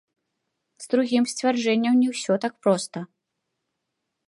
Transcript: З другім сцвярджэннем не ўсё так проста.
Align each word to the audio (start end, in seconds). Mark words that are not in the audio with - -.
З 0.85 0.89
другім 0.93 1.23
сцвярджэннем 1.33 1.95
не 2.01 2.09
ўсё 2.15 2.33
так 2.47 2.53
проста. 2.65 3.07